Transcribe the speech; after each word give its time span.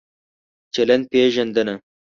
چلند 0.73 1.03
پېژندنه 1.11 1.75